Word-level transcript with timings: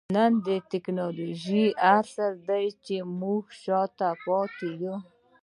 نن 0.15 0.31
د 0.47 0.49
ټکنالوجۍ 0.71 1.65
عصر 1.95 2.31
دئ؛ 2.47 2.67
خو 2.83 2.97
موږ 3.19 3.43
شاته 3.61 4.09
پاته 4.23 4.67
يو. 4.83 4.95